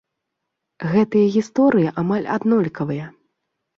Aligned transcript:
Гэтыя 0.93 1.27
гісторыі 1.37 1.93
амаль 2.03 2.25
аднолькавыя. 2.37 3.05